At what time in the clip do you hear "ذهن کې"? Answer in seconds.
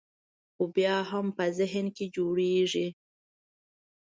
1.57-2.05